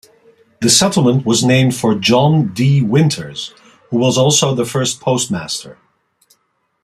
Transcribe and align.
The 0.61 0.69
settlement 0.71 1.27
was 1.27 1.43
named 1.43 1.75
for 1.75 1.93
John 1.93 2.55
D. 2.55 2.81
Winters, 2.81 3.53
who 3.91 3.97
was 3.99 4.17
also 4.17 4.55
the 4.55 4.65
first 4.65 4.99
postmaster. 4.99 5.77